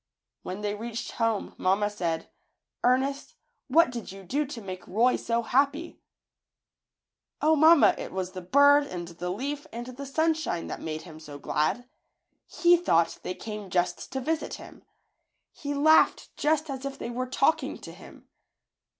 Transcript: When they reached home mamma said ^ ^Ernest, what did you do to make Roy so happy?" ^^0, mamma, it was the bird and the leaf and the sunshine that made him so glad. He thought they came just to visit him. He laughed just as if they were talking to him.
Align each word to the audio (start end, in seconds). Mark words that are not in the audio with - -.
When 0.41 0.61
they 0.61 0.73
reached 0.73 1.11
home 1.11 1.53
mamma 1.59 1.87
said 1.91 2.23
^ 2.23 2.27
^Ernest, 2.89 3.35
what 3.67 3.91
did 3.91 4.11
you 4.11 4.23
do 4.23 4.47
to 4.47 4.59
make 4.59 4.87
Roy 4.87 5.15
so 5.15 5.43
happy?" 5.43 5.99
^^0, 7.39 7.55
mamma, 7.55 7.93
it 7.99 8.11
was 8.11 8.31
the 8.31 8.41
bird 8.41 8.87
and 8.87 9.07
the 9.07 9.29
leaf 9.29 9.67
and 9.71 9.85
the 9.85 10.07
sunshine 10.07 10.65
that 10.65 10.81
made 10.81 11.03
him 11.03 11.19
so 11.19 11.37
glad. 11.37 11.87
He 12.47 12.77
thought 12.77 13.19
they 13.21 13.35
came 13.35 13.69
just 13.69 14.11
to 14.13 14.19
visit 14.19 14.55
him. 14.55 14.83
He 15.51 15.75
laughed 15.75 16.35
just 16.35 16.71
as 16.71 16.83
if 16.83 16.97
they 16.97 17.11
were 17.11 17.27
talking 17.27 17.77
to 17.81 17.91
him. 17.91 18.27